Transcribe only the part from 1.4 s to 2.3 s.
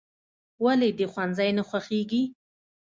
نه خوښېږي؟"